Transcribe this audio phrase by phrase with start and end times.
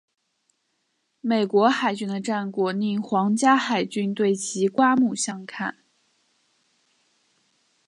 [1.21, 5.77] 美国海军的战果令皇家海军对其刮目相看。